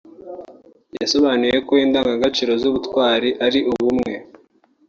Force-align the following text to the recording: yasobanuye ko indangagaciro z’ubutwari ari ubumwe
yasobanuye 0.99 1.57
ko 1.67 1.73
indangagaciro 1.85 2.51
z’ubutwari 2.61 3.29
ari 3.45 3.59
ubumwe 3.71 4.13